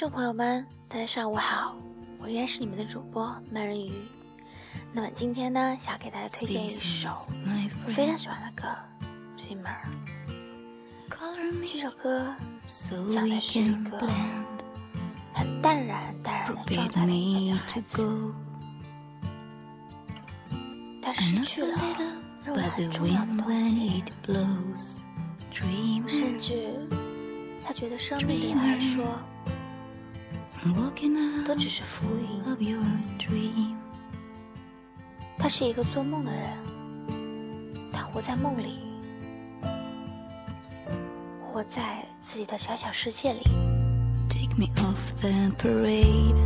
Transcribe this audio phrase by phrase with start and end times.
[0.00, 1.76] 众朋友们，大家上午好，
[2.18, 3.92] 我依然是你们的主播慢人鱼。
[4.94, 7.10] 那么今天呢，想给大家推荐一首
[7.86, 8.66] 我非常喜欢的歌
[9.38, 9.76] 《Dreamer》。
[11.70, 12.34] 这首歌
[13.12, 13.98] 讲的是一个
[15.34, 18.32] 很淡然、淡然的状态的一个孩子，
[21.02, 21.76] 他失去了
[22.46, 23.54] 认为很重要的东
[24.78, 26.88] 西，甚至
[27.62, 29.04] 他觉得生命对他来说
[31.46, 32.40] 都只是浮云。
[35.38, 36.50] 他是一个做梦的人，
[37.90, 38.78] 他活在梦里，
[41.40, 43.40] 活在自己的小小世界里。
[44.28, 46.36] Take me off the parade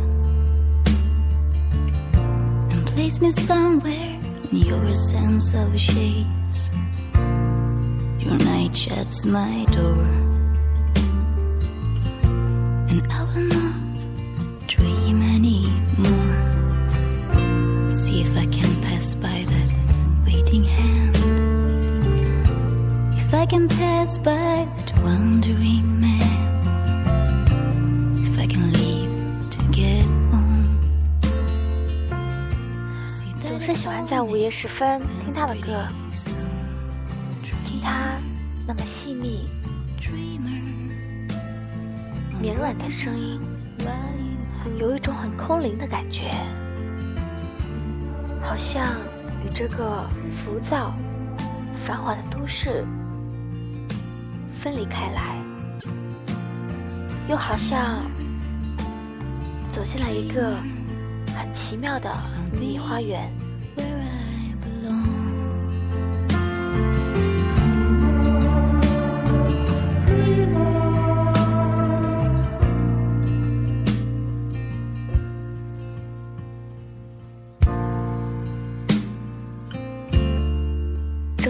[2.69, 4.17] and place me somewhere
[4.51, 6.71] in your sense of shades.
[8.19, 10.07] Your night shuts my door,
[20.45, 21.15] waiting hand.
[23.17, 26.21] If I can pass by that wandering man.
[28.23, 30.67] If I can leave to get home.
[33.41, 35.87] 总是喜欢在午夜时分听他的歌，
[37.65, 38.17] 听他
[38.67, 39.47] 那么细密、
[42.39, 43.39] 绵软的声音，
[44.79, 46.29] 有一种很空灵的感觉。
[48.41, 48.85] 好像
[49.45, 50.91] 与这个浮躁、
[51.85, 52.83] 繁华的都市
[54.59, 55.37] 分离开来，
[57.29, 58.03] 又好像
[59.71, 60.57] 走进了一个
[61.37, 62.11] 很奇妙的
[62.51, 63.31] 迷你花园。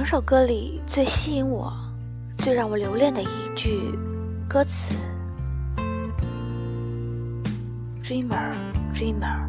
[0.05, 1.73] 整首歌里最吸引我、
[2.37, 3.91] 最让我留恋的一句
[4.47, 4.95] 歌词。
[8.03, 8.53] ：“Dreamer,
[8.93, 9.47] dreamer,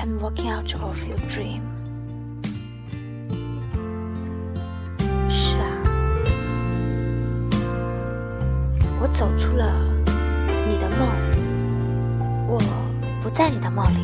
[0.00, 1.62] I'm walking out of your dream。”
[5.28, 5.66] 是啊，
[9.00, 9.82] 我走出了
[10.64, 11.08] 你的梦，
[12.46, 12.60] 我
[13.20, 13.98] 不在你的梦里，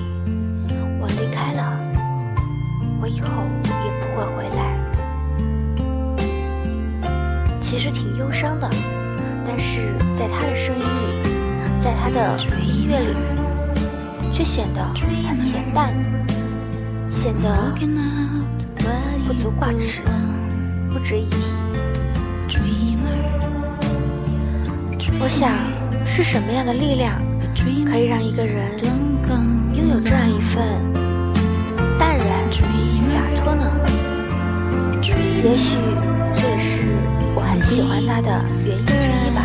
[1.00, 1.78] 我离开了，
[3.00, 3.28] 我以后
[3.84, 4.53] 也不会回来。
[7.76, 8.70] 其实挺忧伤的，
[9.44, 11.28] 但是在他的声音里，
[11.80, 13.16] 在他的音乐里，
[14.32, 15.92] 却显得很恬淡，
[17.10, 17.74] 显得
[19.26, 20.02] 不足挂齿，
[20.88, 21.38] 不值一提。
[25.18, 25.50] 我想，
[26.06, 27.20] 是什么样的力量，
[27.90, 28.78] 可以让一个人
[29.74, 30.62] 拥有这样一份
[31.98, 32.24] 淡然
[33.10, 33.68] 洒脱呢？
[35.42, 35.76] 也许。
[37.74, 38.28] 喜欢他的
[38.64, 39.43] 原因之一吧。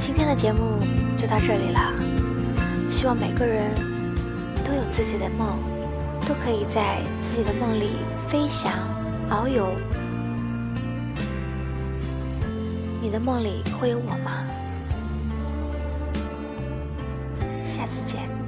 [0.00, 0.78] 今天的节目
[1.18, 1.92] 就到这里了。
[2.88, 3.74] 希望每个人
[4.64, 5.58] 都有自己的梦
[6.26, 7.90] 都可以在自己的梦里
[8.28, 8.72] 飞翔
[9.28, 9.68] 遨游。
[13.02, 14.32] 你的梦里会有我吗？
[17.64, 18.45] 下次见。